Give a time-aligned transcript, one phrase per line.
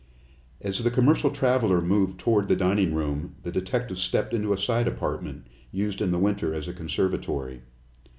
[0.61, 4.87] As the commercial traveler moved toward the dining room, the detective stepped into a side
[4.87, 7.61] apartment, used in the winter as a conservatory.